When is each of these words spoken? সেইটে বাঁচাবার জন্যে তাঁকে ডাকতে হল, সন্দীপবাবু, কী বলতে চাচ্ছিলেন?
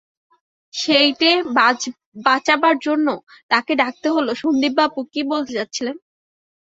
সেইটে 0.73 1.31
বাঁচাবার 2.25 2.75
জন্যে 2.85 3.15
তাঁকে 3.51 3.73
ডাকতে 3.81 4.07
হল, 4.15 4.27
সন্দীপবাবু, 4.41 4.99
কী 5.13 5.21
বলতে 5.31 5.51
চাচ্ছিলেন? 5.57 5.95